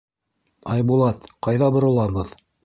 [0.75, 2.35] —Айбулат, ҡайҙа боролабыҙ.